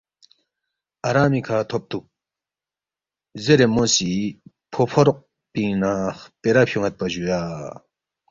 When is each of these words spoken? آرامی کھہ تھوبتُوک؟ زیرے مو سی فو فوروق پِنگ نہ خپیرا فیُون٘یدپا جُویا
آرامی 1.07 1.41
کھہ 1.47 1.57
تھوبتُوک؟ 1.69 2.05
زیرے 3.43 3.65
مو 3.73 3.83
سی 3.93 4.11
فو 4.71 4.81
فوروق 4.91 5.17
پِنگ 5.51 5.73
نہ 5.81 5.91
خپیرا 6.19 6.61
فیُون٘یدپا 6.69 7.05
جُویا 7.11 7.41